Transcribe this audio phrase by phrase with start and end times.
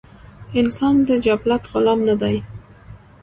[0.59, 2.37] انسان د جبلت غلام نۀ دے